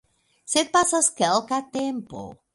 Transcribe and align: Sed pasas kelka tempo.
Sed 0.53 0.71
pasas 0.77 1.11
kelka 1.21 1.61
tempo. 1.77 2.25